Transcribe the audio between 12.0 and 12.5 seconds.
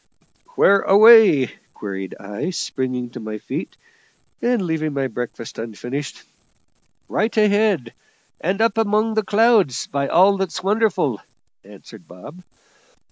Bob.